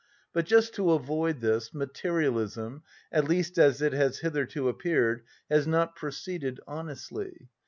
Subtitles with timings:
[0.33, 7.49] But just to avoid this, materialism—at least as it has hitherto appeared—has not proceeded honestly.